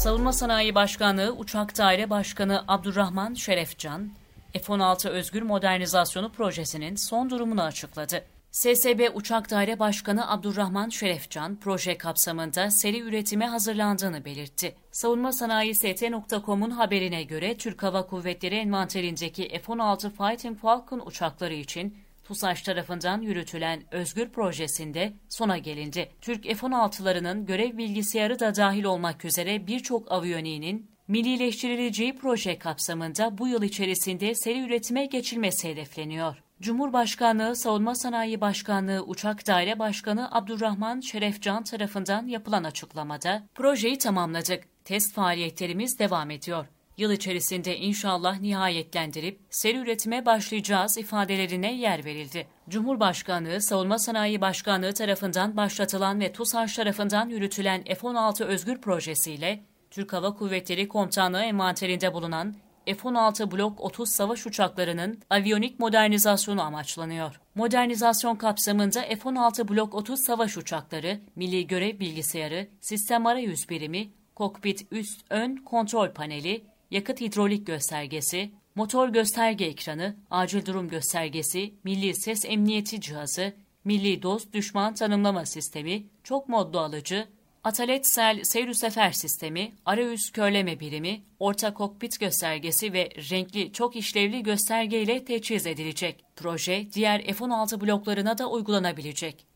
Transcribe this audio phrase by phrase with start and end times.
[0.00, 4.10] Savunma Sanayi Başkanlığı Uçak Daire Başkanı Abdurrahman Şerefcan,
[4.52, 8.24] F-16 Özgür Modernizasyonu Projesi'nin son durumunu açıkladı.
[8.50, 14.74] SSB Uçak Daire Başkanı Abdurrahman Şerefcan, proje kapsamında seri üretime hazırlandığını belirtti.
[14.92, 21.96] Savunma Sanayi ST.com'un haberine göre Türk Hava Kuvvetleri envanterindeki F-16 Fighting Falcon uçakları için
[22.30, 26.10] TUSAŞ tarafından yürütülen Özgür projesinde sona gelindi.
[26.20, 33.62] Türk F-16'larının görev bilgisayarı da dahil olmak üzere birçok aviyoniğinin millileştirileceği proje kapsamında bu yıl
[33.62, 36.42] içerisinde seri üretime geçilmesi hedefleniyor.
[36.60, 45.14] Cumhurbaşkanlığı Savunma Sanayi Başkanlığı Uçak Daire Başkanı Abdurrahman Şerefcan tarafından yapılan açıklamada, projeyi tamamladık, test
[45.14, 46.66] faaliyetlerimiz devam ediyor.
[47.00, 52.46] Yıl içerisinde inşallah nihayetlendirip seri üretime başlayacağız ifadelerine yer verildi.
[52.68, 60.34] Cumhurbaşkanlığı Savunma Sanayi Başkanlığı tarafından başlatılan ve TUSAŞ tarafından yürütülen F-16 Özgür projesiyle Türk Hava
[60.34, 62.54] Kuvvetleri Komutanlığı envanterinde bulunan
[62.86, 67.40] F-16 Blok 30 savaş uçaklarının aviyonik modernizasyonu amaçlanıyor.
[67.54, 75.20] Modernizasyon kapsamında F-16 Blok 30 savaş uçakları, milli görev bilgisayarı, sistem arayüz birimi, kokpit üst
[75.30, 83.00] ön kontrol paneli, yakıt hidrolik göstergesi, motor gösterge ekranı, acil durum göstergesi, milli ses emniyeti
[83.00, 83.52] cihazı,
[83.84, 87.28] milli dost düşman tanımlama sistemi, çok modlu alıcı,
[87.64, 95.02] Ataletsel seyir sefer sistemi, arayüz körleme birimi, orta kokpit göstergesi ve renkli çok işlevli gösterge
[95.02, 96.24] ile teçhiz edilecek.
[96.36, 99.49] Proje diğer F-16 bloklarına da uygulanabilecek.